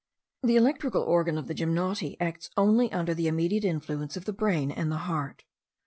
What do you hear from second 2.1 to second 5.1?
acts only under the immediate influence of the brain and the